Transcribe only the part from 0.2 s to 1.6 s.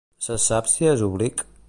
Se sap si és oblic?